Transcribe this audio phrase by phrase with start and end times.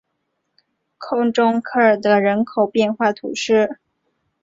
[0.97, 3.77] 空中科尔德人口变化图示